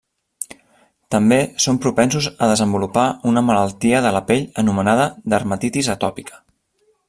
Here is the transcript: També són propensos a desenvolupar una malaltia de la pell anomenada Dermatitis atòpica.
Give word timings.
També 1.15 1.37
són 1.65 1.77
propensos 1.83 2.29
a 2.45 2.49
desenvolupar 2.53 3.05
una 3.33 3.45
malaltia 3.53 4.01
de 4.07 4.15
la 4.19 4.23
pell 4.31 4.49
anomenada 4.65 5.07
Dermatitis 5.35 5.95
atòpica. 5.99 6.45